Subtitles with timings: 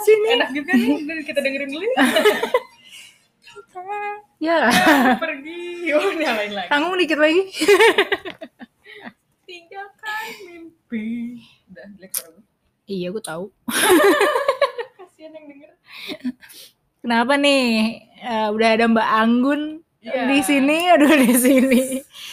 [0.00, 0.28] sih ini?
[0.34, 1.86] enak juga nih kita dengerin dulu
[4.40, 4.72] Ya,
[5.22, 7.44] pergi oh nyalain lagi tanggung dikit lagi.
[9.42, 11.36] tinggalkan mimpi
[11.68, 12.44] udah jelek suara gue
[12.88, 13.52] iya, gue tahu.
[14.96, 15.70] kasihan yang denger
[17.00, 17.64] Kenapa nih?
[18.16, 19.62] Eh, udah ada Mbak Anggun
[20.00, 20.24] Iya.
[20.26, 21.82] di sini, aduh di sini.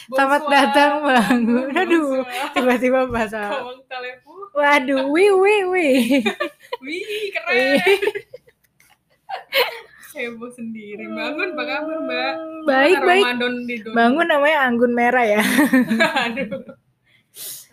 [0.08, 1.68] Selamat datang Mbak Anggun.
[1.76, 3.52] Aduh, tiba-tiba bahasa.
[4.55, 5.99] Waduh, wih wih wih.
[7.48, 8.00] keren
[10.14, 12.34] heboh sendiri bangun apa kabar mbak
[12.66, 13.24] Baik, Gimana baik.
[13.24, 13.94] Ramadan di Doni?
[13.96, 15.42] Bangun namanya Anggun Merah ya.
[16.26, 16.76] aduh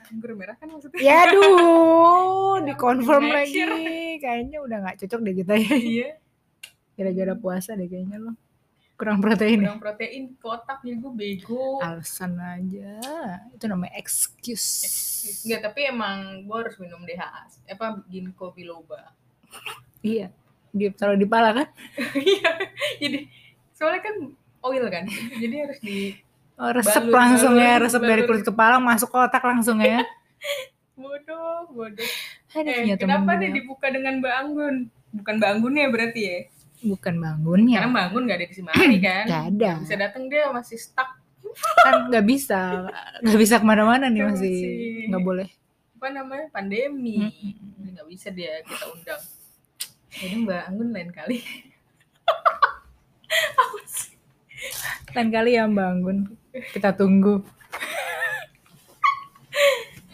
[0.05, 3.63] anggur merah kan maksudnya Ya aduh, dikonfirm Make lagi.
[4.23, 5.75] Kayaknya udah nggak cocok deh kita ya.
[5.75, 6.11] iya
[6.95, 8.33] Gara-gara puasa deh kayaknya lo.
[8.95, 9.75] Kurang protein ya.
[9.75, 12.95] kurang protein kotak ya gue bego Alasan aja.
[13.51, 14.87] Itu namanya excuse.
[15.43, 19.11] Enggak, tapi emang gue harus minum DHA apa ginkgo biloba
[20.01, 20.27] Iya.
[20.71, 21.69] Dia taruh di pala kan?
[22.15, 22.51] iya
[22.97, 23.31] jadi
[23.71, 24.15] soalnya kan
[24.61, 26.19] oil kan jadi harus di
[26.55, 28.27] Oh, resep Balur, langsung ya, balur, resep dari balur.
[28.31, 30.07] kulit kepala masuk ke otak langsung ya.
[30.95, 32.07] bodoh bodoh
[32.55, 34.75] Aduh, eh punya temen kenapa nih dibuka dengan Mbak Anggun
[35.13, 36.39] bukan Mbak Anggun ya berarti ya
[36.85, 37.79] Bukan bangunnya.
[37.81, 39.71] karena Mbak Anggun gak ada di Simari kan Gak ada.
[39.81, 41.11] Bisa datang dia masih stuck
[41.81, 42.91] Kan nggak bisa.
[43.21, 44.59] Nggak bisa ke mana-mana nih masih.
[45.07, 45.49] Nggak boleh.
[45.95, 47.31] apa namanya pandemi
[47.81, 49.23] nggak bisa dia kita undang
[50.25, 51.39] jadi Mbak Anggun lain kali
[55.15, 56.27] Lain kali ya bangun.
[56.73, 57.39] Kita tunggu.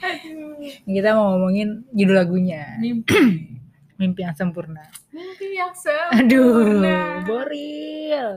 [0.01, 2.77] aduh Kita mau ngomongin judul lagunya.
[2.77, 3.17] mimpi
[4.01, 4.85] Mimpi yang sempurna.
[5.11, 8.29] mimpi yang sempurna Aduh, Boril.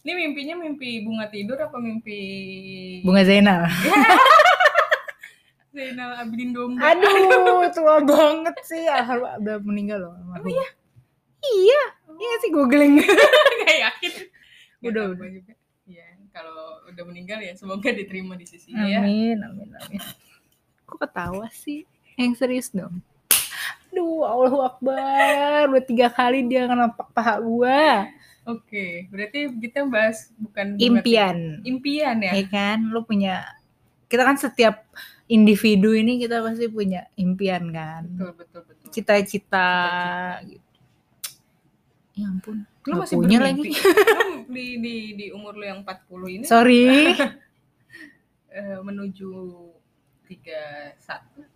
[0.00, 2.20] ini mimpinya mimpi bunga tidur apa mimpi
[3.00, 3.64] Bunga Zainal.
[5.78, 8.82] Zainal Abidin Domba Aduh, tua banget sih.
[8.82, 10.12] Alhamdulillah udah meninggal loh.
[10.12, 10.50] almarhum.
[10.50, 10.68] Iya.
[11.38, 11.82] Iya.
[12.18, 12.98] Iya sih googling.
[13.62, 14.12] nggak yakin
[14.82, 15.28] Udah, udah.
[15.30, 15.54] juga
[15.86, 20.00] ya kalau udah meninggal ya semoga diterima di sisi ya Amin, amin, amin.
[20.82, 21.86] Kok ketawa sih?
[22.14, 22.98] Yang serius dong.
[23.88, 25.70] Aduh, Allahu Akbar.
[25.70, 28.10] Udah tiga kali dia ngenapak paha gua.
[28.44, 31.60] oke berarti kita bahas bukan Impian.
[31.62, 32.80] impian ya Ya kan?
[32.88, 33.44] Lu punya...
[34.08, 34.88] Kita kan setiap
[35.28, 38.08] individu ini kita pasti punya impian kan.
[38.08, 39.70] betul betul betul Cita-cita.
[40.42, 40.64] gitu.
[42.16, 42.66] Ya ampun.
[42.82, 43.84] lu masih punya bermimpi lagi.
[44.48, 47.12] Lu di, di di umur lu yang 40 ini Sorry.
[48.56, 49.30] eh, menuju
[50.24, 50.98] 31,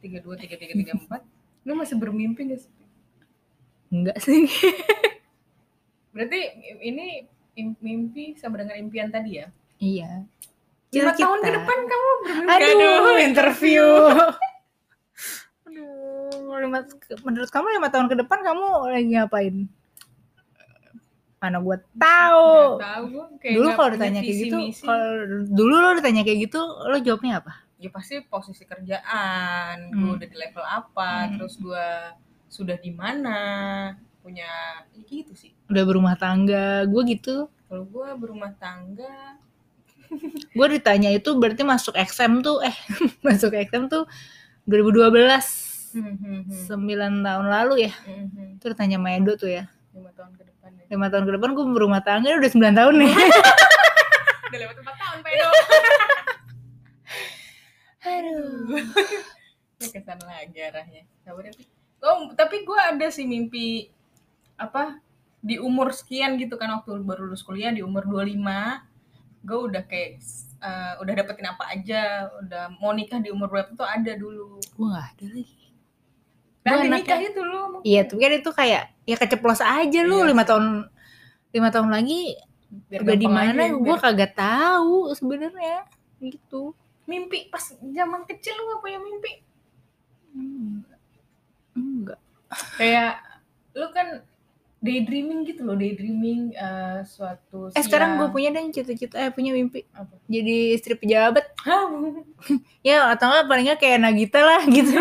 [0.01, 2.73] 32, 33, 34 lu masih bermimpi gak sih?
[3.89, 4.45] Enggak sih.
[6.13, 6.41] Berarti
[6.81, 9.49] ini im- mimpi sama dengan impian tadi ya?
[9.77, 10.25] Iya.
[10.93, 11.25] Lima Cita-cita.
[11.25, 13.85] tahun ke depan kamu bermimpi Aduh, interview.
[15.67, 16.79] Aduh, lima,
[17.25, 19.55] menurut kamu lima tahun ke depan kamu lagi ngapain?
[21.41, 22.79] Mana gue tahu.
[22.79, 23.05] Tahu
[23.41, 25.09] Dulu kalau ditanya kayak gitu, kalau
[25.49, 27.53] dulu lo ditanya kayak gitu, lo jawabnya apa?
[27.83, 30.15] ya pasti posisi kerjaan, gue Hmm.
[30.15, 31.35] udah di level apa, Hmm.
[31.35, 31.87] terus gue
[32.47, 33.41] sudah di mana,
[34.23, 34.47] punya
[34.87, 35.51] ya gitu sih.
[35.67, 37.51] Udah berumah tangga, gue gitu.
[37.67, 39.35] Kalau gue berumah tangga,
[40.53, 42.77] Gue ditanya itu berarti masuk XM tuh, eh
[43.27, 44.05] masuk XM tuh
[44.69, 45.13] 2012,
[45.97, 47.93] hmm, hmm, hmm, 9 tahun lalu ya.
[48.05, 49.65] hmm, hmm, Itu ditanya sama Edo tuh ya.
[49.93, 50.85] lima tahun ke depan ya.
[50.93, 53.13] Lima tahun ke depan gue berumah tangga udah 9 tahun nih.
[54.53, 55.49] Udah lewat empat tahun, Pak Edo.
[58.03, 58.83] Aduh.
[59.81, 61.03] ya kesan lagi arahnya.
[61.07, 61.31] Ya.
[62.03, 63.89] Oh, tapi gue ada sih mimpi
[64.59, 64.99] apa
[65.43, 68.39] di umur sekian gitu kan waktu baru lulus kuliah di umur 25
[69.43, 70.23] gue udah kayak
[70.59, 72.03] eh, udah dapetin apa aja
[72.39, 75.59] udah mau nikah di umur berapa tuh ada dulu Gue gak ada lagi.
[76.63, 80.31] di anaknya- nikah itu lu Iya, tapi kan itu kayak ya keceplos aja lu Iya.
[80.31, 80.67] lima tahun
[81.51, 82.39] lima tahun lagi
[82.89, 85.85] biar udah di mana gue kagak tahu sebenarnya
[86.19, 86.73] gitu.
[87.03, 89.33] mimpi pas zaman kecil lu gak punya mimpi
[90.31, 90.81] Hmm.
[91.75, 92.17] Enggak.
[92.79, 93.19] kayak
[93.73, 94.23] lu kan
[94.83, 98.35] daydreaming gitu loh daydreaming eh, suatu Eh sekarang gue siang.
[98.35, 100.19] punya deh cita-cita eh punya mimpi Apa?
[100.27, 101.47] jadi istri pejabat.
[102.83, 104.99] Ya atau enggak paling nggak kayak Nagita lah gitu.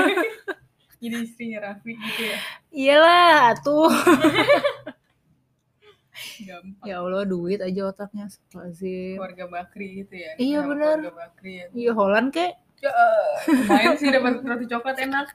[0.97, 2.37] jadi istrinya Raffi gitu ya
[2.71, 3.89] Iyalah tuh.
[6.39, 8.29] gampang Ya Allah duit aja otaknya
[8.71, 9.17] sih.
[9.17, 10.97] keluarga Bakri gitu ya Iya, bener.
[11.01, 12.53] keluarga Bakri ya Iya Holland kek.
[12.77, 15.27] Ya, eh, lumayan sih dapat roti coklat enak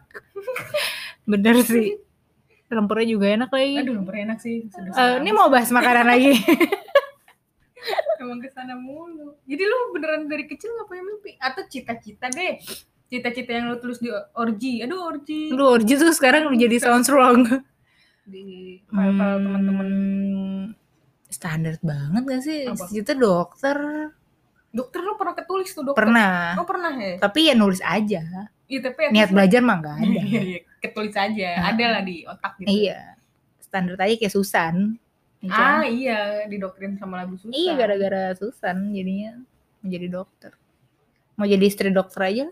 [1.25, 1.99] Bener sih.
[2.67, 3.75] Lempernya juga enak lagi.
[3.79, 6.35] aduh lemper enak sih Eh, ini mau bahas makanan lagi.
[8.17, 12.59] emang ke sana mulu jadi lu beneran dari kecil gak punya mimpi atau cita-cita deh
[13.07, 17.07] cita-cita yang lu tulis di orgi aduh orgi Lu orji tuh sekarang udah jadi sounds
[17.07, 17.47] wrong.
[18.25, 18.43] di
[18.83, 20.63] file-file teman-teman Hmm,
[21.29, 22.67] standar banget gak sih?
[22.67, 22.85] Apa?
[22.89, 23.77] Itu dokter.
[24.69, 26.59] dokter lu pernah ketulis tuh dokter Pernah.
[26.59, 28.51] oh pernah ya Tapi ya nulis aja.
[28.67, 30.21] iya tapi at Niat belajar mah gak ada.
[30.87, 30.89] Iya.
[30.89, 31.69] ketulis aja Ah.
[31.69, 33.01] ada lah di otak gitu Iya.
[33.59, 34.75] Standar aja kayak Susan.
[35.39, 35.75] Ya kan?
[35.75, 39.37] ah iya didoktrin sama lagu susah Iya gara-gara Susan jadinya
[39.79, 40.53] menjadi dokter.
[41.35, 42.45] Mau jadi istri dokter aja.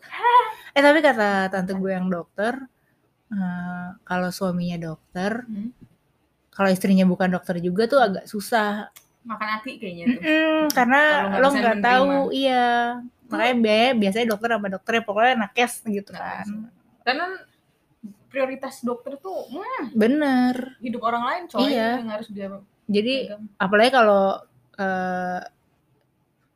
[0.70, 2.58] Eh tapi kata tante gue yang dokter,
[3.28, 5.72] eh, kalau suaminya dokter, Hmm.
[6.50, 8.90] kalau istrinya bukan dokter juga tuh agak susah.
[9.24, 12.68] makan hati kayaknya tuh Mm-mm, karena Kalau nggak lo nggak tahu, iya.
[13.24, 16.44] Makanya be, biasanya dokter sama dokter ya pokoknya nakes gitu kan.
[17.00, 17.26] karena
[18.34, 20.74] prioritas dokter tuh hmm, Bener.
[20.78, 22.02] hidup orang lain coy Iya.
[22.02, 22.50] yang harus dia
[22.84, 23.42] Jadi pegang.
[23.56, 24.24] apalagi kalau
[24.74, 25.40] eh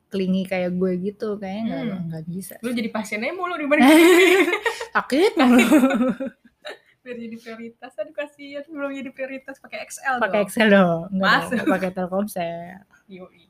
[0.09, 2.05] klingi kayak gue gitu, kayaknya nggak Hmm.
[2.07, 2.53] nggak bisa.
[2.59, 3.87] lu jadi pasiennya mulu dibanding
[4.95, 5.63] Sakit mulu.
[6.99, 10.43] biar jadi prioritas aduh kasihan belum jadi prioritas pakai XL pakai.
[10.43, 11.63] Excel dong, Masuk.
[11.63, 12.83] pakai Telkomsel.
[13.07, 13.47] Yoi.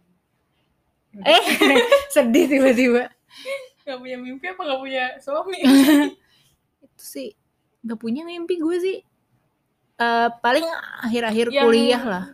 [1.18, 1.44] Eh,
[2.08, 3.10] sedih tiba-tiba.
[3.82, 5.60] Gak punya mimpi apa gak punya suami?
[6.80, 7.34] Itu sih
[7.84, 8.98] nggak punya mimpi gue sih.
[10.00, 10.64] Eh, paling
[11.04, 12.26] akhir-akhir Yang- kuliah lah.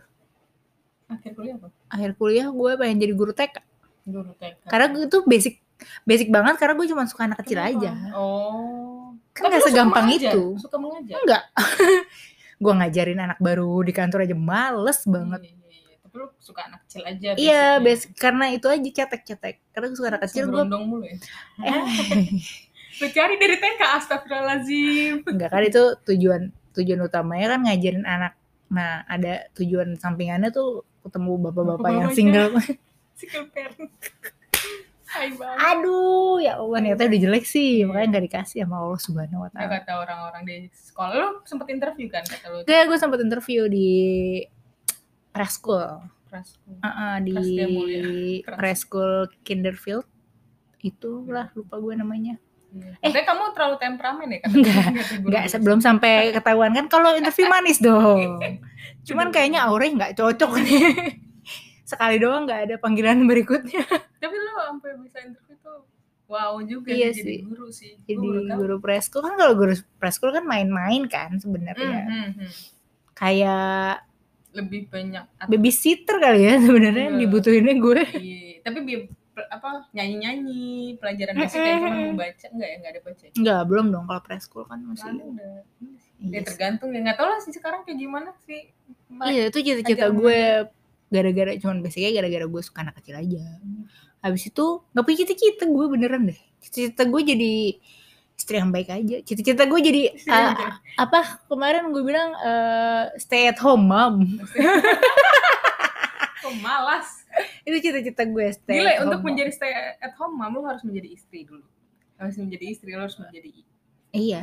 [1.06, 1.68] Akhir kuliah apa?
[1.90, 3.62] Akhir kuliah gue pengen jadi guru TK.
[4.06, 4.66] Guru TK.
[4.66, 5.54] Karena itu basic
[6.08, 7.78] basic banget karena gue cuma suka anak kecil Kenapa?
[7.78, 7.90] aja.
[8.14, 9.14] Oh.
[9.34, 10.32] Kan nggak suka segampang mengajar?
[10.32, 10.44] itu.
[10.62, 11.16] Suka mengajar?
[11.22, 11.42] Enggak.
[12.62, 15.40] gue ngajarin anak baru di kantor aja males banget.
[15.44, 15.96] Iya, iya, iya.
[16.00, 17.28] Tapi lu suka anak kecil aja.
[17.36, 19.56] Iya, basic karena itu aja cetek-cetek.
[19.74, 20.64] Karena gue suka anak kecil gue.
[21.60, 21.76] Ya.
[21.76, 21.82] Eh,
[22.96, 25.14] Lu cari dari TK, astagfirullahaladzim.
[25.26, 28.32] enggak kan itu tujuan tujuan utamanya kan ngajarin anak.
[28.66, 32.50] Nah, ada tujuan sampingannya tuh ketemu bapak-bapak yang single.
[33.14, 33.90] Single parent.
[35.56, 39.72] Aduh, ya Allah ternyata udah jelek sih, makanya nggak dikasih sama Allah Subhanahu wa taala.
[39.72, 41.14] kata orang-orang di sekolah.
[41.14, 42.56] Lu sempet interview kan kata lu?
[42.64, 43.88] Kayak gue sempat interview di
[45.30, 46.04] preschool.
[46.26, 46.68] Prasko.
[46.82, 48.02] Heeh, di Prasetya Mulia.
[48.44, 49.10] Pras- preschool
[49.40, 50.04] Kinderfield.
[50.82, 52.34] Itulah lupa gue namanya.
[52.98, 54.40] Eh, kamu terlalu temperamen ya?
[54.42, 55.52] Enggak, guru Enggak guru.
[55.52, 58.40] sebelum sampai ketahuan kan kalau interview manis dong.
[59.06, 60.82] Cuman kayaknya auranya nggak cocok nih.
[61.86, 63.86] Sekali doang nggak ada panggilan berikutnya.
[64.22, 65.86] Tapi lu sampai bisa interview tuh
[66.26, 67.38] wow juga Iya sih jadi sih.
[67.44, 67.92] guru sih.
[68.02, 68.58] Jadi baru tahu.
[68.58, 72.00] guru preschool kan kalau guru preschool kan main-main kan sebenarnya.
[72.02, 72.50] hmm, hmm.
[73.12, 74.02] Kayak
[74.50, 77.18] lebih banyak babysitter kali ya sebenarnya Iya.
[77.18, 78.02] dibutuhinnya gue.
[78.16, 78.58] iya.
[78.60, 78.78] tapi
[79.36, 83.24] apa nyanyi-nyanyi pelajaran basic kayak cuma membaca enggak ya enggak ada baca.
[83.36, 85.12] Enggak, belum dong kalau preschool kan masih.
[85.12, 85.56] Lalu udah.
[86.16, 88.72] Iya Ya tergantung ya nggak tahu lah sih sekarang kayak gimana sih.
[89.12, 90.40] Iya, itu cita-cita gue
[91.06, 93.44] gara-gara cuman basicnya gara-gara gue suka anak kecil aja.
[94.24, 94.66] Habis itu
[94.96, 96.40] nggak punya cita-cita gue beneran deh.
[96.64, 97.54] Cita-cita gue jadi
[98.36, 99.16] istri yang baik aja.
[99.24, 100.02] Cita-cita gue jadi
[100.32, 104.24] uh, apa kemarin gue bilang uh, stay at home mom.
[106.44, 107.15] Kok malas.
[107.62, 110.82] Itu cita-cita gue stay Gila, at untuk home menjadi stay at home mom lu harus
[110.82, 111.64] menjadi istri dulu.
[112.16, 113.50] Harus menjadi istri, lu harus menjadi.
[114.10, 114.42] Iya.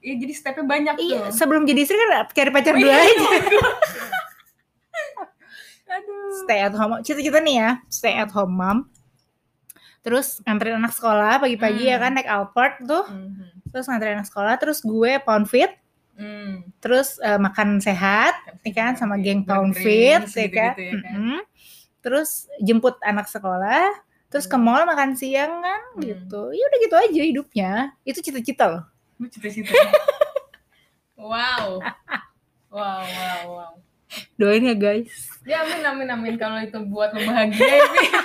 [0.00, 1.36] Iya, jadi stepnya banyak Iya, tuh.
[1.36, 3.12] sebelum jadi istri kan cari pacar Oh, dulu iya, aja.
[5.90, 6.30] Aduh.
[6.40, 7.02] Stay at home.
[7.02, 8.78] Cita-cita nih ya, stay at home mom.
[10.00, 12.02] Terus nganterin anak sekolah pagi-pagi ya Hmm.
[12.02, 13.04] kan naik Alphard tuh.
[13.04, 13.68] Mhm.
[13.68, 15.68] Terus nganterin anak sekolah, terus gue pound fit,
[16.16, 16.64] Hmm.
[16.80, 20.72] terus eh, makan sehat, ya kan sama geng pound fit, ya kan.
[20.72, 21.12] gitu-gitu ya kan.
[21.12, 21.38] Mm-mm.
[22.00, 23.92] Terus jemput anak sekolah,
[24.26, 26.00] terus ke mall makan siang kan Hmm.
[26.00, 26.42] gitu.
[26.50, 27.72] Ya udah gitu aja hidupnya.
[28.02, 28.82] Itu cita-cita loh.
[29.16, 29.68] Lu cita-cita.
[31.20, 31.80] wow.
[32.70, 33.72] Wow, wow, wow.
[34.34, 35.12] Doain ya guys.
[35.44, 37.82] Ya amin amin amin kalau itu buat lo bahagia ya.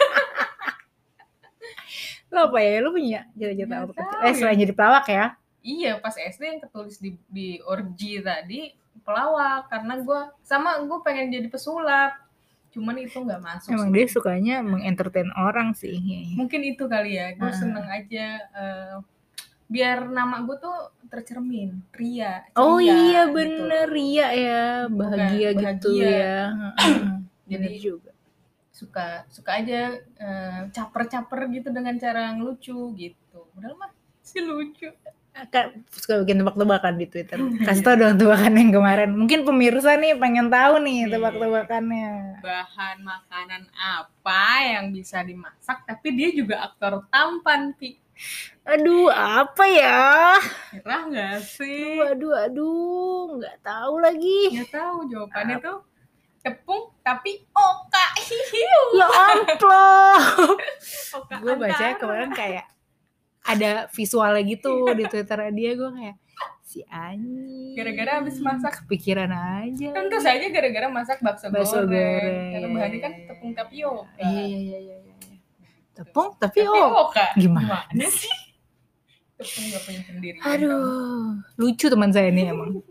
[2.33, 2.81] Lo apa ya?
[2.81, 3.85] Lo punya cita-cita tahu
[4.21, 4.33] Eh ya.
[4.33, 5.25] selain jadi pelawak ya?
[5.61, 11.29] Iya, pas SD yang ketulis di di orgi tadi pelawak karena gua sama gue pengen
[11.31, 12.17] jadi pesulap.
[12.75, 13.71] Cuman itu nggak masuk.
[13.71, 13.95] Emang sih.
[13.95, 15.95] dia sukanya mengentertain orang sih.
[16.35, 17.31] Mungkin itu kali ya.
[17.33, 17.55] Gue Ah.
[17.55, 18.95] seneng aja eh,
[19.65, 20.77] biar nama gue tuh
[21.07, 22.43] tercermin, Ria.
[22.53, 23.33] Oh ceria, iya gitu.
[23.33, 26.11] bener Ria ya bahagia, Bukan, gitu bahagia.
[26.11, 26.39] ya.
[27.47, 28.11] Bener Jadi- juga.
[28.69, 33.39] suka suka aja eh, caper-caper gitu dengan cara ngelucu gitu.
[33.55, 33.87] Udah mah
[34.19, 34.91] si lucu.
[35.35, 37.35] Kan suka bikin tebak-tebakan di Twitter.
[37.67, 39.11] Kasih tau dong tebakan yang kemarin.
[39.11, 41.11] Mungkin pemirsa nih pengen tahu nih Iya.
[41.11, 42.11] tebak-tebakannya.
[42.39, 47.99] Bahan makanan apa yang bisa dimasak tapi dia juga aktor tampan, Pi.
[48.63, 50.39] Aduh, apa ya?
[50.71, 51.99] Cerah nggak sih?
[51.99, 54.55] Aduh, aduh, aduh, nggak tahu lagi.
[54.55, 55.77] Nggak tahu jawabannya tuh
[56.39, 58.05] tepung tapi oka.
[58.55, 58.79] Hiu.
[58.95, 60.55] Ya ampun.
[61.43, 62.65] Gue baca kemarin kayak
[63.45, 66.17] ada visualnya gitu di Twitter dia gue kayak
[66.65, 67.77] si anjing.
[67.77, 68.83] Gara-gara habis masak.
[68.83, 69.87] kepikiran aja.
[69.95, 71.93] Tentu saja gara-gara masak bakso, Bakso goreng.
[71.93, 74.19] goreng, Karena bahannya kan tepung tapioka.
[74.19, 74.95] Iya iya iya iya.
[74.99, 75.37] iya.
[75.95, 76.65] Tepung tapi.
[76.65, 77.25] Tapioka.
[77.39, 78.35] Gimana sih?
[79.39, 80.37] Tepung gak punya sendiri.
[80.43, 82.83] Aduh, lucu teman saya ini emang.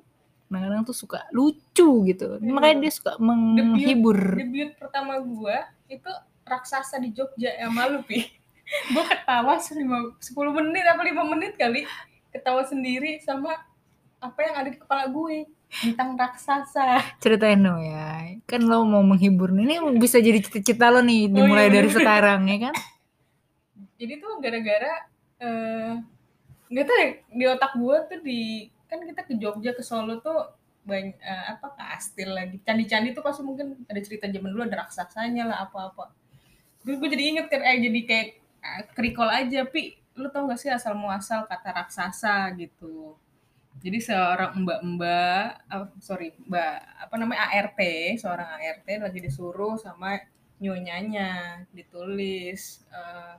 [0.49, 2.38] Kadang-kadang tuh suka lucu gitu.
[2.38, 2.52] Iya.
[2.54, 4.38] Makanya dia suka menghibur.
[4.38, 6.08] Debut pertama gua itu
[6.46, 8.43] raksasa di Jogja yang malu pi.
[8.90, 11.87] Gua ketawa selima 10 menit apa 5 menit kali
[12.35, 13.54] ketawa sendiri sama
[14.19, 17.19] apa yang ada di kepala gue tentang raksasa.
[17.21, 18.40] Ceritain dong ya.
[18.49, 19.69] Kan lo mau menghibur nih.
[19.69, 22.75] Ini bisa jadi cita-cita lo nih Oh, dimulai iya, dari sekarang ya kan?
[24.00, 24.93] Jadi tuh gara-gara
[25.45, 25.93] eh
[26.73, 28.40] nggak tahu ya, di otak gue tuh di
[28.88, 30.57] kan kita ke Jogja ke Solo tuh
[30.88, 35.69] banyak apa kastil lagi candi-candi tuh pasti mungkin ada cerita zaman dulu ada raksasanya lah
[35.69, 36.11] apa-apa.
[36.83, 38.26] Terus gue jadi inget kan eh jadi kayak
[38.97, 39.94] kerikol aja pi.
[40.14, 43.18] Lu tau gak sih asal muasal kata raksasa gitu.
[43.83, 47.80] Jadi seorang mbak-mbak, ah, sorry mbak apa namanya ART,
[48.23, 50.16] seorang ART lagi disuruh sama
[50.62, 53.35] nyonyanya ditulis eh,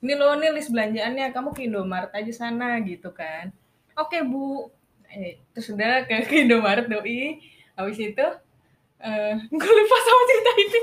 [0.00, 3.52] ini loh nih list belanjaannya kamu ke Indomaret aja sana gitu kan.
[3.98, 4.70] Oke bu.
[5.10, 7.42] Eh, terus udah ke, ke Indomaret doi.
[7.76, 8.26] Habis itu
[9.00, 10.80] eh gue lupa sama cerita ini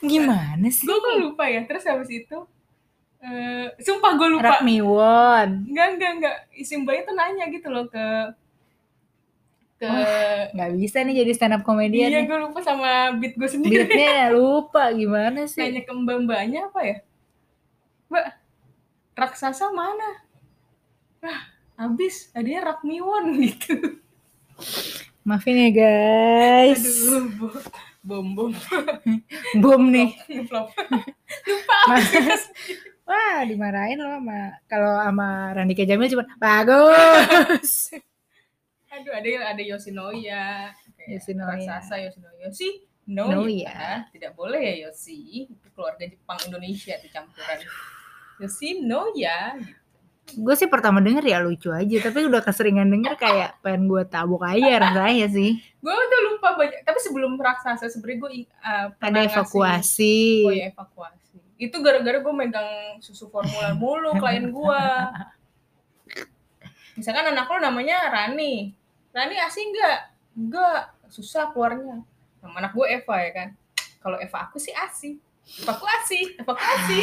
[0.00, 0.84] Gimana sih?
[0.86, 1.64] gue kok lupa ya.
[1.66, 2.36] Terus habis itu
[3.20, 5.48] eh sumpah gue lupa Rakmiwon.
[5.66, 8.04] enggak enggak enggak isi mbaknya tuh nanya gitu loh ke
[9.76, 9.88] ke
[10.50, 12.08] Nggak bisa nih jadi stand up komedian.
[12.08, 12.26] iya nih.
[12.26, 15.60] gue lupa sama beat gue sendiri Beatnya lupa gimana sih?
[15.62, 16.96] nanya ke mbak mbaknya apa ya
[18.06, 18.26] mbak
[19.14, 20.10] raksasa mana
[21.20, 21.40] ah
[21.78, 24.00] habis tadinya Rakmiwon gitu
[25.22, 26.80] Maafin ya guys.
[26.80, 27.68] aduh bo-
[28.00, 28.52] bom bom
[29.54, 30.16] Bom nih.
[30.42, 30.72] Flop.
[31.42, 32.48] lupa Mas.
[33.10, 37.90] Wah, dimarahin loh sama kalau sama Randika Jamil cuma bagus.
[38.90, 41.50] aduh ada ada Yoshinoya kayak Yoshinoya.
[41.54, 42.68] raksasa Yoshinoya Yoshi
[43.06, 43.70] no, Noya.
[43.70, 47.58] ya tidak boleh ya Yoshi itu keluarga Jepang Indonesia itu campuran
[48.42, 49.62] Yoshinoya
[50.30, 54.46] gue sih pertama denger ya lucu aja, tapi udah keseringan denger kayak pengen gue tabok
[54.46, 55.58] aja rasanya sih.
[55.58, 58.30] gue udah lupa banyak tapi sebelum raksasa sebenarnya gue
[58.62, 60.46] uh, Ada evakuasi.
[60.46, 61.19] Oh ya evakuasi.
[61.60, 64.84] Itu gara-gara gue megang susu formula mulu klien gue.
[66.96, 68.72] Misalkan anak lo namanya Rani.
[69.12, 69.98] Rani asing nggak?
[70.40, 70.96] Enggak.
[71.12, 72.00] Susah keluarnya.
[72.40, 73.48] Nama anak gue Eva ya kan.
[74.00, 75.20] Kalau Eva aku sih asing.
[75.60, 76.98] Evakuasi, evakuasi.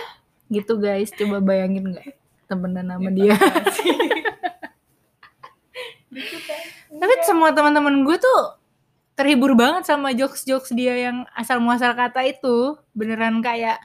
[0.54, 2.16] Gitu guys, coba bayangin nggak
[2.48, 3.36] temenan sama dia.
[6.16, 6.62] Gitu kan.
[6.88, 8.59] Tapi semua teman-teman gue tuh
[9.20, 12.80] terhibur banget sama jokes-jokes dia yang asal muasal kata itu.
[12.90, 13.76] Beneran kayak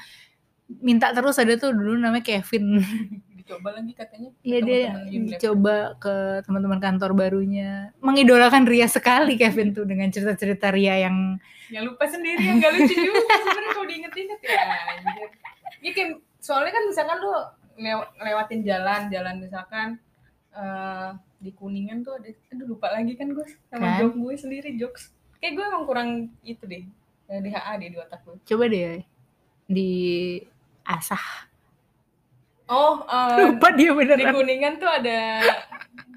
[0.80, 2.80] minta terus ada tuh dulu namanya Kevin.
[3.38, 4.34] dicoba lagi katanya.
[4.42, 5.38] Iya dia Teman-teman Unilever.
[5.38, 7.94] coba ke teman-teman kantor barunya.
[8.00, 11.38] Mengidolakan Ria sekali Kevin tuh dengan cerita-cerita Ria yang
[11.70, 14.58] yang lupa sendiri yang gak lucu juga sebenarnya kalau diinget-inget ya.
[15.82, 17.34] Iya kayak soalnya kan misalkan lu
[17.78, 19.88] lew- lewatin jalan jalan misalkan
[20.50, 24.10] eh di kuningan tuh ada aduh lupa lagi kan gue sama Kan?
[24.10, 25.14] gue sendiri jokes
[25.46, 26.10] kayak gue emang kurang
[26.42, 26.82] itu deh
[27.30, 29.06] eh, di HA deh di otak gue coba deh
[29.66, 29.92] di
[30.82, 31.46] asah.
[32.66, 34.34] oh eh, Lupa dia di beneran.
[34.34, 35.46] kuningan tuh ada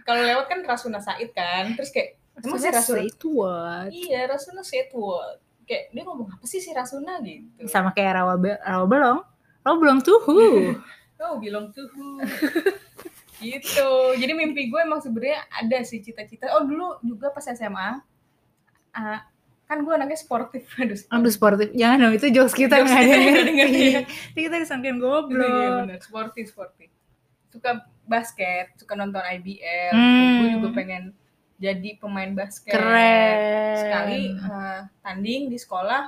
[0.03, 3.89] kalau lewat kan Rasuna Said kan terus kayak emang si Rasuna itu what?
[3.89, 5.37] iya Rasuna Said what
[5.69, 9.21] kayak dia ngomong apa sih si Rasuna gitu Sama kayak rawa, be- rawa belong.
[9.61, 10.21] Rawa belong tuh.
[11.19, 12.23] Oh, belong who?
[13.43, 13.91] gitu.
[14.15, 16.47] Jadi mimpi gue emang sebenarnya ada sih cita-cita.
[16.55, 17.99] Oh, dulu juga pas SMA.
[18.99, 19.21] Ah,
[19.69, 20.67] kan gue anaknya sportif.
[20.83, 21.69] Aduh, Aduh sportif.
[21.77, 23.87] Jangan dong itu jokes kita nggak ada ngerti.
[24.03, 25.77] Nanti kita disangkain Iya, goblok.
[25.87, 25.99] bener.
[26.03, 26.89] Sportif, sportif.
[27.55, 29.93] Suka basket, suka nonton IBL.
[29.95, 30.37] Hmm.
[30.41, 31.13] Gue juga pengen
[31.61, 32.73] jadi pemain basket.
[32.73, 33.77] Keren.
[33.77, 36.03] Sekali eh, tanding di sekolah,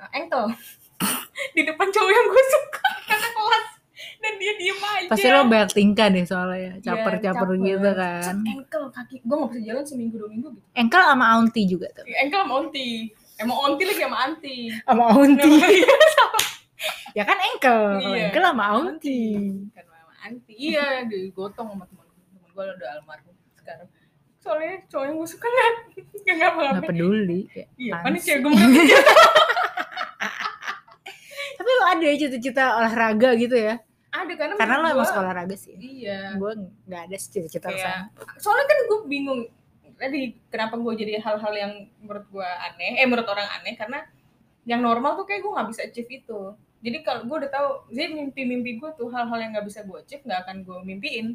[0.00, 0.50] eh, engkel.
[1.54, 3.67] di depan cowok yang gue suka, kakak kelas.
[4.18, 5.06] Dan dia diem aja.
[5.08, 6.58] Pasti lo banyak tingkah deh soalnya.
[6.74, 8.34] Iya, Caper-caper gitu kan.
[8.42, 12.02] Engkel kaki gue gak bisa jalan seminggu dua minggu gitu Engkel sama Auntie juga tuh.
[12.04, 12.88] engkel sama onti
[13.36, 15.86] emang onti lagi sama anti Sama Auntie.
[17.18, 17.80] ya kan engkel.
[18.00, 18.26] Iya.
[18.26, 19.70] Engkel sama Auntie.
[19.70, 23.86] kan sama anti iya digotong sama teman teman gue udah almarhum sekarang
[24.36, 25.70] soalnya cowok yang gue suka nggak
[26.18, 27.40] nggak ngapa Gak peduli.
[27.76, 28.30] Iya apaan panik sih?
[28.30, 28.50] ya gue
[31.54, 33.82] Tapi lo ada ya cita-cita olahraga gitu ya?
[34.20, 35.74] Ada karena Karena lo emang suka olahraga sih.
[35.76, 36.52] iya Gue
[36.84, 38.08] gak ada sih cita-cita ke sana.
[38.36, 39.40] soalnya kan gue bingung
[39.94, 44.06] tadi kenapa gue jadi hal-hal yang menurut gue aneh eh menurut orang aneh karena
[44.62, 46.40] yang normal tuh kayak gue nggak bisa achieve itu
[46.78, 50.22] jadi kalau gue udah tahu jadi mimpi-mimpi gue tuh hal-hal yang nggak bisa gue achieve
[50.22, 51.28] nggak akan gue mimpiin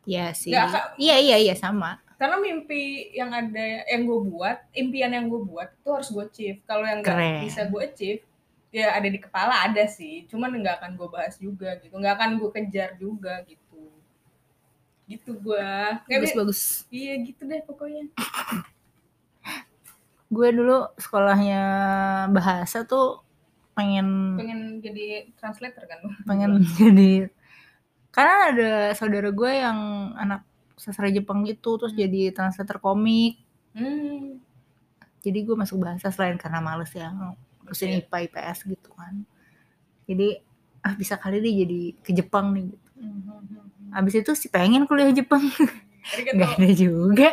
[0.00, 0.48] Iya sih.
[0.48, 0.84] Nggak, Kak.
[0.96, 2.00] Iya iya iya sama.
[2.14, 6.58] karena mimpi yang ada yang gue buat impian yang gue buat itu harus gue achieve
[6.62, 8.20] kalau yang nggak bisa gue achieve
[8.70, 12.30] ya ada di kepala ada sih cuman nggak akan gue bahas juga gitu nggak akan
[12.38, 13.82] gue kejar juga gitu.
[15.10, 15.70] Gitu gue
[16.06, 16.60] Bagus bagus.
[16.94, 18.06] iya gitu deh pokoknya.
[20.30, 21.62] Gue dulu sekolahnya
[22.30, 23.18] bahasa tuh
[23.74, 26.06] pengen pengen jadi translator kan?
[26.30, 27.26] Pengen jadi
[28.14, 29.78] karena ada saudara gue yang
[30.14, 30.46] anak
[30.78, 33.42] sastra Jepang gitu terus jadi translator komik.
[33.70, 34.42] Hmm.
[35.22, 37.10] jadi gue masuk bahasa selain karena males ya
[37.70, 38.02] ngurusin Iya.
[38.02, 39.14] IPA IPS gitu kan
[40.04, 40.42] jadi
[40.80, 42.88] ah bisa kali deh jadi ke Jepang nih gitu.
[43.90, 45.38] abis itu sih pengen kuliah Jepang
[46.34, 47.30] nggak ada juga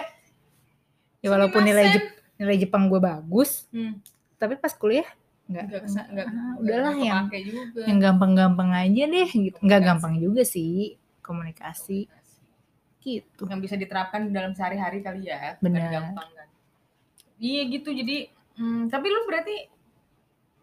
[1.18, 1.90] ya walaupun nilai.
[1.90, 3.98] Jep- nilai Jepang gue bagus Hmm.
[4.36, 5.10] tapi pas kuliah
[5.48, 6.28] nggak ah, nggak
[6.60, 7.82] udahlah yang juga.
[7.88, 9.88] yang gampang-gampang aja deh gitu nggak Komunikasi.
[9.88, 12.00] gampang juga sih komunikasi
[13.00, 15.88] gitu yang bisa diterapkan dalam sehari-hari kali ya Benar.
[15.90, 16.48] gampang kan
[17.38, 19.56] iya gitu jadi hmm, tapi lu berarti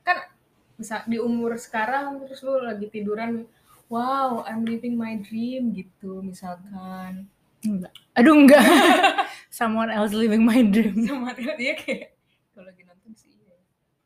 [0.05, 0.29] kan
[0.77, 3.49] bisa di umur sekarang terus lu lagi tiduran
[3.89, 7.27] wow I'm living my dream gitu misalkan.
[7.65, 7.93] Enggak.
[8.15, 8.61] Aduh enggak.
[9.59, 11.09] Someone else living my dream.
[11.09, 12.13] Sama dia kayak
[12.53, 13.57] kalau lagi nonton sih iya.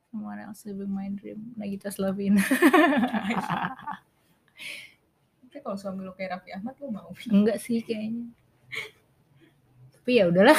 [0.09, 1.52] someone else living my dream.
[1.59, 2.40] Nagita Slavina
[5.49, 7.11] tapi kalau suami lu kayak Raffi Ahmad lu mau?
[7.35, 8.31] Enggak sih kayaknya.
[9.97, 10.55] Tapi ya udahlah.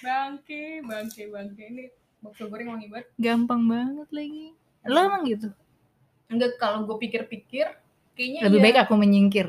[0.00, 1.62] Bangke bangke bangke.
[1.66, 1.84] Ini
[2.26, 3.06] bakso goreng wangi banget.
[3.16, 4.46] Gampang banget lagi.
[4.86, 5.48] Lo emang gitu?
[6.26, 7.66] Enggak kalau gue pikir-pikir
[8.18, 8.64] kayaknya lebih iya.
[8.66, 9.46] baik aku menyingkir.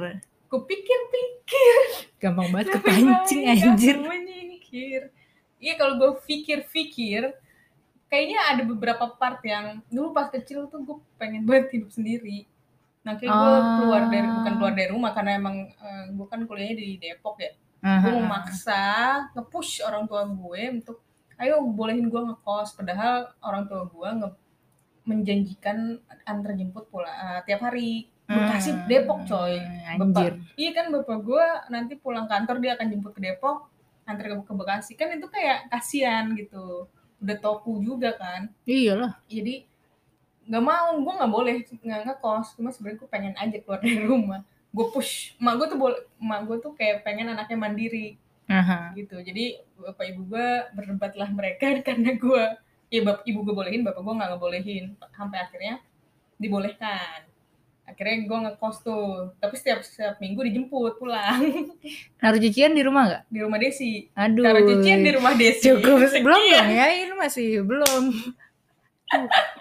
[0.48, 1.79] Gue pikir-pikir.
[2.22, 3.98] Gampang banget kepancing anjir.
[3.98, 5.10] menyingkir.
[5.57, 7.34] Iya kalau gue pikir-pikir
[8.08, 12.45] kayaknya ada beberapa part yang dulu pas kecil tuh gue pengen banget hidup sendiri.
[13.01, 13.75] Nah kayak gue Ah.
[13.82, 15.56] keluar dari bukan keluar dari rumah karena emang
[16.13, 17.51] gue kan kuliahnya di Depok ya.
[17.78, 18.19] Gue Aha.
[18.21, 18.84] memaksa
[19.34, 20.97] nge-push orang tua gue untuk
[21.38, 24.30] ayo bolehin gue ngekos padahal orang tua gue nge
[25.08, 28.84] menjanjikan antar jemput pula eh, tiap hari Bekasi Hmm.
[28.91, 29.56] Depok coy
[29.88, 33.71] anjir Iya kan bapak gue nanti pulang kantor dia akan jemput ke Depok,
[34.04, 36.91] antar ke, ke Bekasi kan itu kayak kasihan gitu.
[37.23, 38.52] Udah toku juga kan.
[38.67, 39.63] iyalah Jadi
[40.47, 42.60] nggak mau, gue nggak boleh nggak ngekos.
[42.60, 44.43] Cuma sebenarnya gue pengen aja keluar dari rumah.
[44.76, 48.91] Gue push, mak gue tuh boleh, mak gue tuh kayak pengen anaknya mandiri Aha.
[48.93, 49.15] gitu.
[49.17, 52.43] Jadi bapak ibu gue berdebatlah mereka karena gue,
[52.88, 54.86] ya bap, ibu gue bolehin, bapak gue nggak ngebolehin.
[55.12, 55.83] Sampai akhirnya
[56.36, 57.27] dibolehkan.
[57.83, 61.39] Akhirnya gue ngekos tuh, tapi setiap setiap minggu dijemput pulang.
[62.19, 64.12] naruh cucian di rumah nggak di rumah Desi.
[64.12, 65.63] aduh Taruh cucian di rumah Desi.
[65.65, 66.55] cukup belum Sekian.
[66.57, 68.03] dong ya ini masih belum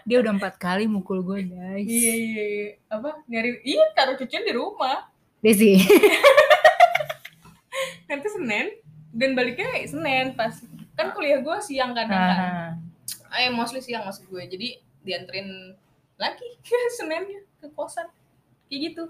[0.03, 2.69] dia udah empat kali mukul gue guys Iya, iya, iya.
[2.89, 3.23] Apa?
[3.25, 5.07] Nyari, iya taruh cucian di rumah.
[5.39, 5.79] Desi
[8.07, 8.67] Nanti Senin,
[9.11, 10.55] dan baliknya Senin pas.
[10.97, 12.41] Kan kuliah gue siang kadang kan.
[13.37, 14.43] Eh, mostly siang maksud gue.
[14.47, 14.69] Jadi
[15.05, 15.77] dianterin
[16.17, 16.49] lagi
[16.97, 18.09] Seninnya ke kosan.
[18.67, 19.05] Kayak gitu.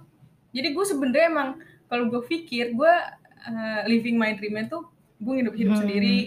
[0.56, 1.48] Jadi gue sebenarnya emang,
[1.86, 2.94] kalau gue pikir, gue
[3.46, 4.88] uh, living my dream tuh,
[5.20, 5.82] gue hidup-hidup Hmm.
[5.84, 6.18] sendiri,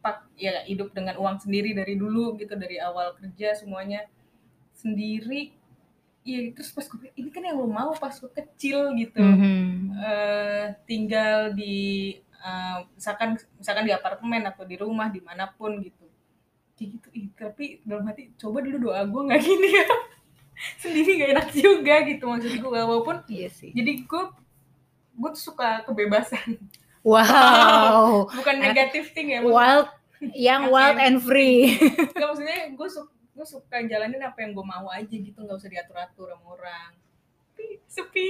[0.00, 4.08] pak ya hidup dengan uang sendiri dari dulu gitu dari awal kerja semuanya
[4.72, 5.52] sendiri
[6.20, 9.96] Iya terus pas gue ini kan yang lo mau pas lo kecil gitu Mhm.
[9.96, 16.04] Eh, tinggal di eh, misalkan misalkan di apartemen atau di rumah di mana pun gitu
[16.74, 19.88] kayak gitu Ih, tapi dalam hati coba dulu doa gue nggak gini ya
[20.82, 23.72] sendiri gak enak juga gitu maksud gue walaupun Iya sih.
[23.72, 24.22] jadi gue
[25.14, 26.56] gue tuh suka kebebasan
[27.00, 28.28] Wow.
[28.38, 29.88] bukan negatif thing ya wild,
[30.36, 31.80] yang wild and free.
[32.12, 35.68] Gak maksudnya gue suka gue suka jalanin apa yang gue mau aja gitu nggak usah
[35.68, 36.90] diatur atur sama orang.
[37.50, 38.28] Tapi sepi.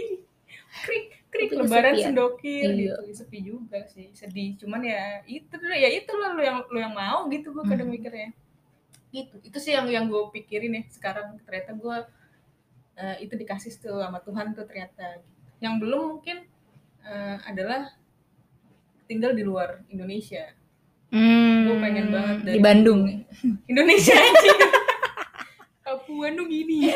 [0.82, 2.06] Krik krik Tapi lebaran kesepian.
[2.10, 2.78] sendokir Iya.
[2.98, 3.02] gitu.
[3.14, 4.06] Sepi juga sih.
[4.12, 4.54] Sedih.
[4.56, 7.96] Cuman ya itu ya itu lah lo yang lo yang mau gitu gue kadang Hmm.
[7.96, 8.30] mikirnya.
[9.10, 9.34] Gitu.
[9.42, 11.38] Itu sih yang yang gue pikirin ya sekarang.
[11.42, 11.96] Ternyata gue
[12.96, 15.18] eh, itu dikasih tuh sama Tuhan tuh ternyata.
[15.58, 16.36] Yang belum mungkin
[17.02, 17.94] eh, adalah
[19.06, 20.54] tinggal di luar Indonesia.
[21.10, 23.00] Hmm, gue pengen banget dari di Bandung.
[23.66, 24.14] Indonesia.
[24.22, 24.54] Aja
[26.10, 26.90] Papua tuh gini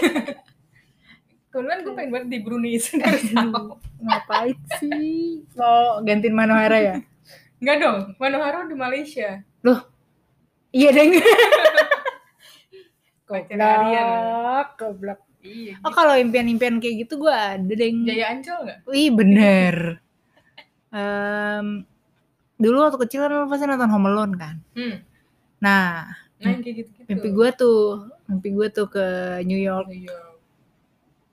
[1.55, 5.47] kebetulan gue pengen banget di Brunei sendiri Aduh, ngapain sih?
[5.55, 6.97] Mau gantiin Manohara ya?
[7.63, 9.39] Enggak dong, Manohara di Malaysia
[10.75, 11.15] Iya deng.
[13.31, 14.03] Pacar harian.
[14.03, 15.21] Goblok, goblok.
[15.47, 18.03] Iya Oh kalau impian-impian kayak gitu gue ada deng.
[18.03, 18.79] Jaya Ancol nggak?
[18.91, 20.03] Wih bener.
[20.91, 21.87] Em,
[22.59, 24.57] dulu waktu kecil kan lu pasti nonton Home Alone kan.
[24.75, 24.99] Hmm.
[25.63, 26.11] Nah
[26.43, 29.05] nah yang kayak gitu-gitu mimpi gue tuh mimpi gue tuh ke
[29.45, 29.89] New York.
[29.89, 30.17] Iya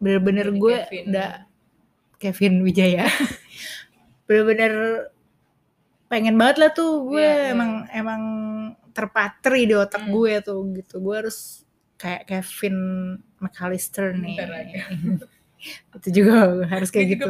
[0.01, 0.77] bener-bener Jadi gue
[1.07, 1.31] udah
[2.17, 3.05] Kevin Wijaya.
[4.25, 4.73] Bener-bener
[6.07, 7.05] pengen banget lah tuh.
[7.05, 7.53] Gue Iya, iya.
[7.53, 8.21] emang emang
[8.91, 10.11] terpatri di otak Hmm.
[10.11, 10.95] gue tuh gitu.
[10.99, 11.61] Gue harus
[11.95, 12.77] kayak Kevin
[13.37, 14.37] McAllister nih.
[16.01, 17.29] Itu juga harus kayak gitu.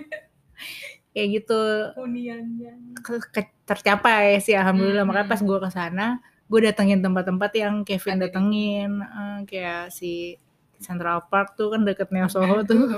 [1.16, 1.60] kayak gitu.
[1.96, 5.08] Huniannya ke- ke- tercapai sih alhamdulillah.
[5.08, 5.34] Hmm, makanya hmm.
[5.34, 6.06] pas gue ke sana
[6.50, 10.34] gue datengin tempat-tempat yang Kevin datengin Eh, kayak si
[10.82, 12.90] Central Park tuh kan deket Neo Soho tuh.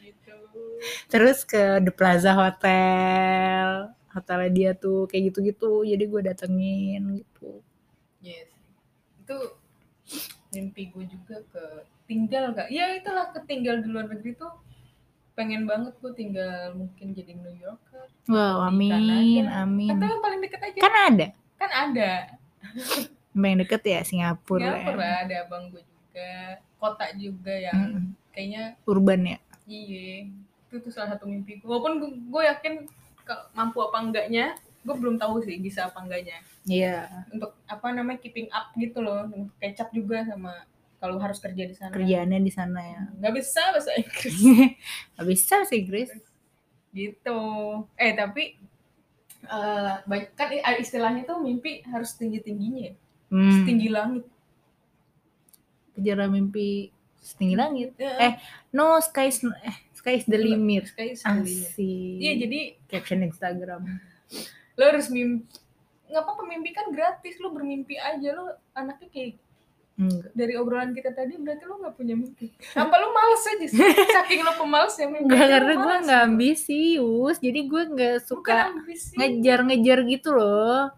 [0.00, 0.32] Itu.
[1.12, 7.60] Terus ke The Plaza Hotel hotelnya dia tuh kayak gitu-gitu jadi gue datengin gitu.
[8.22, 8.46] Yes.
[9.20, 9.58] Itu
[10.54, 11.64] mimpi gue juga ke
[12.06, 14.54] tinggal gak ya itulah ketinggal di luar negeri tuh
[15.34, 19.66] pengen banget gue tinggal mungkin jadi New Yorker wow amin Kanada.
[19.66, 19.90] amin.
[19.98, 20.78] Atau yang paling deket aja.
[20.78, 21.26] Kan ada
[21.64, 22.10] kan ada
[23.34, 25.16] yang deket ya Singapura, Singapura ya.
[25.24, 26.30] ada abang gue juga
[26.76, 28.04] kota juga yang Mm-mm.
[28.30, 30.28] kayaknya urban ya Iya,
[30.68, 31.64] itu tuh salah satu mimpi gue.
[31.64, 32.74] Walaupun gue, gue yakin
[33.50, 34.52] mampu apa enggaknya,
[34.84, 36.36] gue belum tahu sih bisa apa enggaknya.
[36.62, 39.24] iya Untuk apa namanya keeping up gitu loh,
[39.56, 40.68] kecap juga sama
[41.00, 41.92] kalau harus kerja di sana.
[41.92, 44.36] kerjaannya di sana ya Nggak bisa bahasa Inggris
[45.16, 46.12] Gak bisa sih Grace
[46.92, 47.40] gitu.
[47.96, 48.60] Eh tapi
[49.44, 50.48] eh banyak kan
[50.80, 52.92] istilahnya tuh mimpi harus tinggi tingginya,
[53.30, 53.64] hmm.
[53.64, 54.24] tinggi langit.
[55.94, 56.90] kejar mimpi
[57.22, 57.90] setinggi langit.
[57.96, 58.32] Ya, Eh,
[58.74, 60.90] no sky is eh sky is the limit.
[60.92, 61.64] kayak sekali.
[61.64, 62.18] asik.
[62.20, 63.82] Iya jadi caption Instagram.
[64.74, 65.46] lo harus mimpi
[66.10, 67.38] nggak apa-apa mimpi kan gratis.
[67.38, 68.28] Lo bermimpi aja.
[68.34, 69.38] Lo anaknya kayak
[69.94, 70.30] enggak.
[70.32, 72.50] Dari obrolan kita tadi berarti lo nggak punya mimpi.
[72.72, 73.78] Apa lo males aja sih?
[74.16, 76.28] Saking lo pemalas ya mimpi Enggak karena gue nggak gitu.
[76.28, 77.36] ambisius.
[77.38, 78.56] Jadi gue nggak Bukan suka
[79.14, 80.90] ngejar-ngejar gitu loh.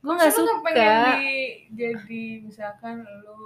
[0.00, 0.64] Gue nggak Maksud lo suka.
[0.64, 1.32] pengen di,
[1.70, 3.38] jadi misalkan lo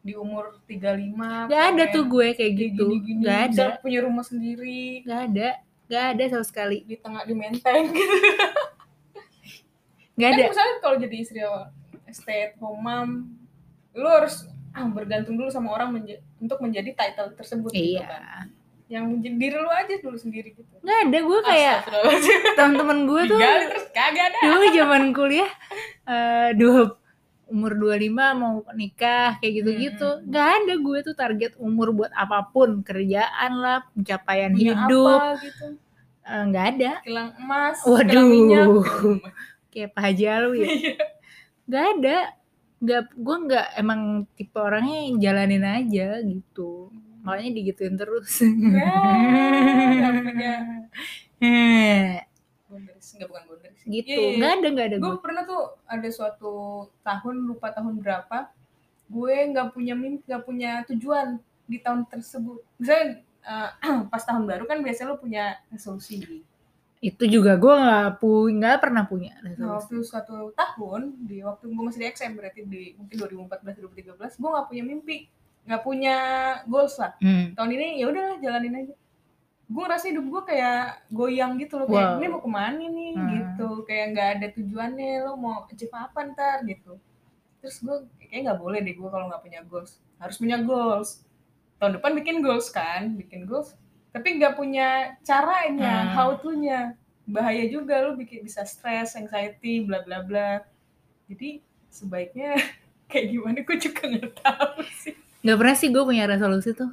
[0.00, 2.84] di umur 35 Gak ada tuh gue kayak gitu.
[2.88, 3.80] gini-gini, Gak bisa ada.
[3.80, 5.04] punya rumah sendiri.
[5.04, 5.48] Gak ada.
[5.86, 6.84] Gak ada sama sekali.
[6.84, 7.84] Di tengah di menteng.
[7.88, 8.16] Gitu
[10.16, 10.44] Gak kan ada.
[10.52, 11.40] misalnya kalau jadi istri
[12.12, 13.08] stay at home mom
[13.92, 18.22] lo harus ah, bergantung dulu sama orang menja- untuk menjadi title tersebut gitu kan.
[18.46, 18.58] Iya
[18.90, 20.74] yang menjadi diri lo aja dulu sendiri gitu.
[20.82, 21.76] Gak ada gue kayak
[22.58, 24.38] teman-teman gue tuh digali terus kagak ada.
[24.42, 25.50] dulu zaman kuliah
[26.04, 26.98] eh dua
[27.46, 30.08] umur 25 mau nikah kayak gitu-gitu.
[30.08, 30.26] Hmm.
[30.26, 35.06] nggak ada gue tuh target umur buat apa pun kerjaan lah pencapaian Punya hidup.
[35.08, 35.66] apa gitu.
[36.26, 36.90] Nggak ada.
[37.02, 38.06] Kilang emas Waduh.
[38.06, 38.66] kilang minyak.
[39.70, 40.66] Kayak Pak Haji Alwi ya.
[40.74, 40.94] Iya.
[41.62, 42.16] nggak ada
[42.80, 46.88] nggak gue nggak emang tipe orangnya yang jalanin aja gitu.
[47.20, 48.40] Makanya digituin terus.
[48.40, 50.54] Ya, punya
[52.70, 54.08] boundaries nggak bukan boundaries gitu.
[54.08, 56.52] Iya, iya, nggak ada nggak ada gue pernah tuh ada suatu
[57.02, 58.38] tahun lupa tahun berapa
[59.10, 62.62] gue nggak punya mimpi nggak punya tujuan di tahun tersebut.
[62.78, 63.06] Misalnya
[63.44, 63.70] eh,
[64.12, 66.42] pas tahun baru kan biasanya lo punya resolusi
[67.00, 69.32] itu juga gue nggak punya nggak pernah punya.
[69.40, 69.72] Nah, resolusi.
[69.72, 73.80] waktu suatu tahun di waktu gue masih di XM berarti di mungkin 2014
[74.20, 75.16] 2013 gue nggak punya mimpi.
[75.64, 76.16] Nggak punya
[76.68, 77.16] goals lah.
[77.24, 77.56] Hmm.
[77.56, 78.94] tahun ini ya udahlah jalanin aja.
[79.70, 82.18] Gue ngerasa hidup gue kayak goyang gitu loh kayak Wow.
[82.20, 83.12] ini mau ke mana nih?
[83.16, 83.28] Hmm.
[83.32, 83.68] gitu.
[83.88, 86.56] Kayak nggak ada tujuannya lo mau achieve apa ntar?
[86.68, 86.92] Gitu.
[87.64, 87.96] Terus gue
[88.28, 89.96] kayak nggak boleh deh gue kalau nggak punya goals.
[90.20, 91.24] Harus punya goals.
[91.80, 93.72] Tahun depan bikin goals kan bikin goals
[94.10, 94.88] tapi nggak punya
[95.20, 96.12] caranya Hmm.
[96.12, 96.94] how to nya
[97.24, 100.62] bahaya juga lo bikin bisa stress anxiety bla bla bla.
[101.26, 102.58] Jadi sebaiknya
[103.10, 103.58] kayak gimana?
[103.60, 105.14] Gue juga nggak tahu sih.
[105.40, 106.90] Nggak pernah sih gue punya resolusi tuh.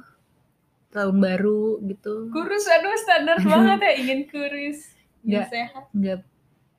[0.88, 2.30] Tahun baru gitu.
[2.30, 3.92] Kurus aduh standar banget ya.
[3.98, 5.48] Ingin kurus ingin Nggak.
[5.50, 5.84] sehat.
[5.90, 6.18] nggak.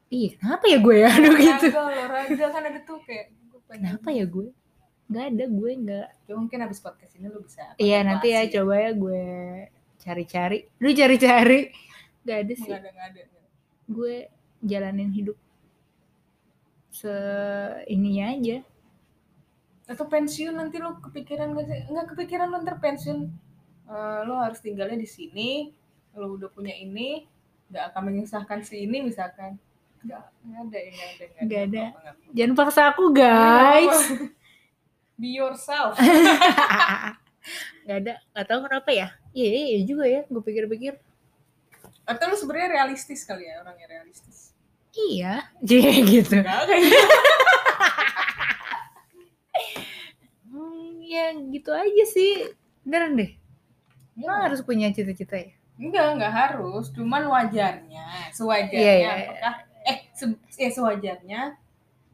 [0.09, 1.09] Iya kenapa ya gue ya?
[1.11, 1.67] Aduh gitu.
[1.69, 2.45] olahraga.
[2.49, 3.25] Kan ada tuh kayak
[3.67, 4.49] kenapa ya gue
[5.05, 6.07] nggak ada gue nggak.
[6.25, 9.25] Ya mungkin habis podcast ini lu bisa iya nanti ya coba ya gue
[9.99, 10.65] cari-cari.
[10.79, 11.69] Lu cari-cari.
[12.23, 12.71] Nggak ada sih.
[12.71, 13.39] Nggak ada nggak ada
[13.89, 14.29] gue
[14.61, 15.37] jalanin hidup.
[16.93, 17.13] Se
[17.89, 18.57] ininya aja.
[19.89, 21.79] Atau pensiun nanti lu kepikiran gak sih?
[21.89, 23.19] Nggak kepikiran lu ntar pensiun.
[23.89, 25.73] Eh, lu harus tinggalnya di sini.
[26.13, 27.25] Lu udah punya ini.
[27.73, 29.57] Nggak akan menyusahkan si ini misalkan.
[30.05, 31.25] Nggak nggak ada ya nggak ada.
[31.43, 31.83] Nggak ada.
[32.31, 33.99] jangan paksa aku guys.
[35.19, 35.99] Be yourself
[37.85, 39.07] nggak ada nggak tahu kenapa ya.
[39.31, 40.93] Iya iya juga ya gue pikir-pikir.
[42.03, 44.51] Atau lu sebenarnya realistis kali ya orangnya realistis?
[44.93, 46.35] Iya jadi gitu.
[46.41, 47.01] Nggak kayaknya
[50.49, 52.51] Hmm, ya gitu aja sih.
[52.83, 53.31] Beneran deh.
[54.19, 55.53] Emang harus punya cita-cita ya?
[55.79, 56.91] Enggak, enggak harus.
[56.91, 59.27] Cuman wajarnya, sewajarnya Iya, iya, iya.
[59.31, 59.55] apakah
[59.87, 60.25] eh se,
[60.59, 61.41] ya sewajarnya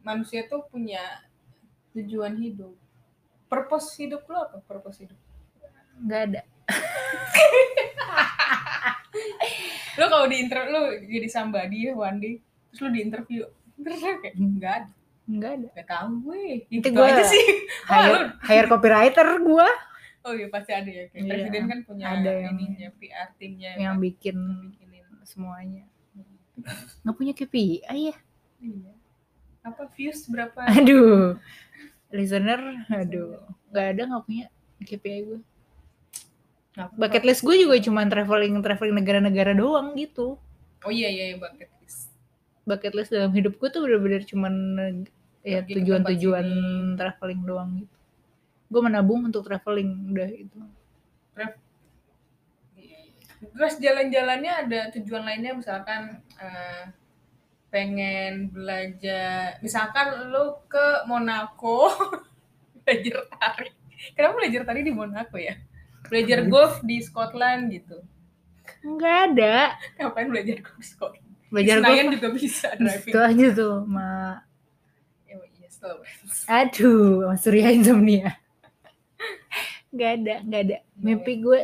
[0.05, 1.01] manusia tuh punya
[1.97, 2.77] tujuan hidup
[3.55, 4.57] purpose hidup lo apa?
[4.61, 5.17] Purpose hidup?
[5.97, 6.41] Nggak ada.
[9.95, 12.33] Lo kalau di interview lo jadi somebody ya one day
[12.67, 13.41] terus lo di interview.
[13.77, 14.91] Terus lo kayak nggak ada.
[15.25, 15.67] Nggak ada.
[15.71, 16.41] Nggak tahu gue.
[16.67, 17.45] Itu gitu gue aja sih.
[17.87, 19.69] hire, hire copywriter gue
[20.25, 21.05] oh iya pasti ada ya.
[21.07, 24.35] Kayak Iya, presiden kan punya ada yang- ininya PR timnya yang kan, bikin
[24.67, 25.05] bikinin.
[25.23, 25.83] semuanya.
[27.05, 28.15] Nggak punya KPI ya?
[28.59, 28.93] Iya.
[29.63, 30.59] Apa views berapa?
[30.65, 31.37] Aduh
[32.15, 33.43] listener aduh.
[33.69, 34.45] Nggak ada nggak punya
[34.81, 35.39] KPI gue
[36.75, 40.35] Nah, bucket list gue juga cuma traveling traveling negara-negara doang gitu.
[40.83, 42.11] Oh iya iya iya, bucket list.
[42.67, 44.93] Bucket list dalam hidup gue tuh bener-bener cuman eh,
[45.47, 46.47] ya tujuan-tujuan
[46.99, 47.97] traveling doang gitu.
[48.67, 50.59] Gue menabung untuk traveling udah itu
[53.55, 56.91] Terus jalan-jalannya ada tujuan lainnya misalkan eh,
[57.75, 61.91] pengen belajar, misalkan lu ke Monaco
[62.87, 63.69] belajar tari.
[64.15, 65.59] Kenapa belajar tari di Monaco ya?
[66.07, 67.97] Belajar golf di Scotland gitu.
[68.81, 69.55] nggak ada
[69.95, 71.25] Ngapain belajar golf di Scotland?
[71.51, 73.11] belajar gue juga bisa driving.
[73.13, 74.09] itu aja tuh ma
[75.25, 75.97] Ya, iya, slow.
[76.49, 78.35] aduh mas Surya insomnia
[79.93, 81.59] nggak ada nggak ada mimpi gue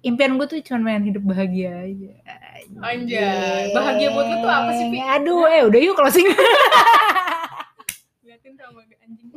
[0.00, 2.12] impian gue tuh cuma main hidup bahagia aja
[2.76, 4.98] Anjay, bahagia buat lu tuh apa sih, Pi?
[4.98, 6.26] aduh eh udah yuk closing
[8.24, 9.30] Liatin sama anjing.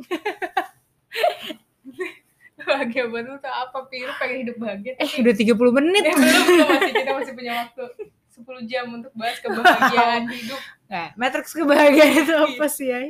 [2.60, 4.02] bahagia buat lu tuh apa, Pi?
[4.02, 7.52] Lu pengen hidup bahagia eh udah 30 menit Eh, belum, belum, masih kita masih punya
[7.64, 7.84] waktu
[8.30, 10.60] 10 jam untuk bahas kebahagiaan hidup.
[10.86, 13.00] Nah, matriks kebahagiaan itu apa sih ya?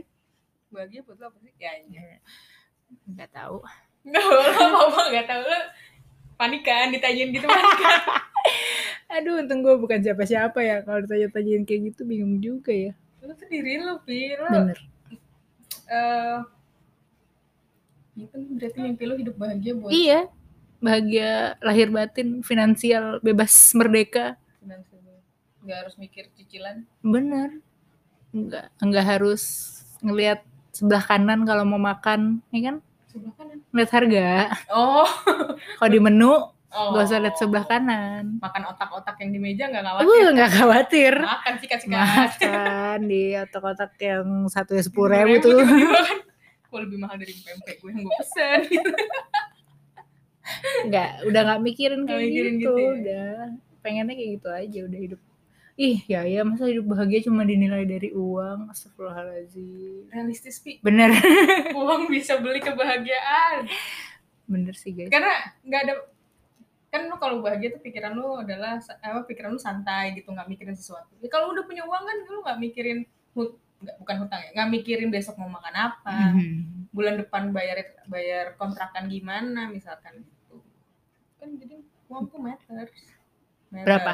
[0.68, 1.52] Bahagia buat lo apa sih?
[1.56, 2.18] Ya, ya.
[3.08, 3.62] Nggak tahu.
[4.00, 5.60] Nggak, lo ngomong nggak tahu lo
[6.34, 7.98] panikan ditanyain gitu panikan.
[9.10, 10.76] Aduh, untung gue bukan siapa-siapa ya.
[10.86, 12.92] Kalau ditanya-tanyain kayak gitu bingung juga ya.
[13.20, 14.38] Lo tuh diri Pi.
[14.38, 14.78] Bener.
[15.90, 16.38] eh
[18.14, 20.20] itu berarti mimpi lo hidup bahagia buat Iya.
[20.80, 24.38] Bahagia lahir batin, finansial, bebas merdeka.
[24.62, 25.02] finansial.
[25.60, 26.86] Nggak harus mikir cicilan.
[27.02, 27.60] Bener.
[28.30, 29.42] Enggak, enggak harus
[30.00, 32.76] ngelihat sebelah kanan kalau mau makan, ya kan?
[33.10, 33.58] Sebelah kanan.
[33.74, 34.26] Lihat harga.
[34.70, 35.04] Oh.
[35.76, 36.32] Kalau di menu,
[36.74, 36.96] oh.
[36.96, 38.38] gak usah lihat sebelah kanan.
[38.42, 40.06] Makan otak-otak yang di meja nggak khawatir.
[40.10, 41.14] Uh, nggak khawatir.
[41.18, 42.30] Makan sikat-sikat.
[42.40, 45.60] Makan di otak-otak yang satu ya sepuluh ribu tuh.
[46.70, 48.60] Gue lebih mahal dari pempek gue yang gue pesen.
[50.90, 52.90] nggak udah nggak mikirin kayak mikirin gitu, gitu ya?
[52.90, 53.30] udah
[53.80, 55.20] pengennya kayak gitu aja udah hidup
[55.80, 60.76] ih ya ya masa hidup bahagia cuma dinilai dari uang astagfirullahaladzim Realistis, Pi.
[60.84, 61.14] bener
[61.78, 63.64] Uang bisa beli kebahagiaan.
[64.50, 65.30] bener sih guys karena
[65.64, 65.94] nggak ada
[66.90, 70.74] kan lu kalau bahagia tuh pikiran lu adalah apa pikiran lu santai gitu nggak mikirin
[70.74, 72.98] sesuatu ya, kalau udah punya uang kan lu nggak mikirin
[73.32, 76.90] hut nggak bukan hutang ya nggak mikirin besok mau makan apa Mhm.
[76.90, 80.58] bulan depan bayar bayar kontrakan gimana misalkan gitu
[81.38, 82.90] kan jadi uang tuh matters,
[83.70, 83.86] matters.
[83.86, 84.12] Berapa?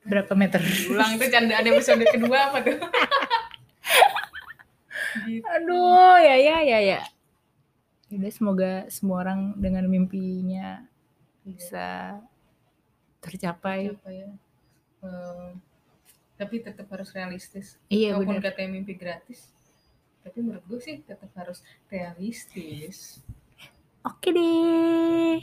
[0.00, 2.76] berapa meter ulang itu candaan episode kedua apa tuh
[5.26, 5.44] gitu.
[5.44, 7.00] aduh ya ya ya ya
[8.10, 10.84] udah semoga semua orang dengan mimpinya
[11.50, 12.18] bisa
[13.20, 13.92] tercapai.
[13.92, 14.28] Apa ya.
[15.02, 15.50] Eh,
[16.40, 17.76] tapi tetap harus realistis.
[17.92, 19.50] Iya walaupun katanya mimpi gratis
[20.20, 23.24] tapi menurut gue sih tetap harus realistis.
[24.04, 25.40] Oke deh